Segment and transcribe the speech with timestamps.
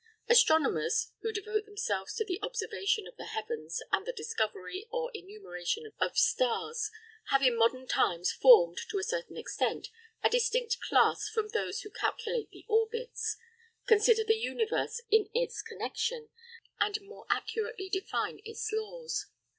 [0.27, 5.93] Astronomers, who devote themselves to the observation of the heavens and the discovery or enumeration
[5.99, 6.89] of stars,
[7.27, 9.89] have in modern times formed, to a certain extent,
[10.23, 13.37] a distinct class from those who calculate the orbits,
[13.85, 16.29] consider the universe in its connexion,
[16.79, 19.27] and more accurately define its laws.